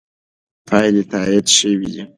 پایلې 0.67 1.03
تایید 1.11 1.45
شوې 1.57 1.87
دي. 1.93 2.03